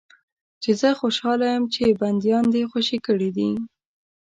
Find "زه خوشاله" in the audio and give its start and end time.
0.81-1.47